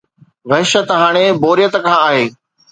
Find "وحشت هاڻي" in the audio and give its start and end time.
0.49-1.25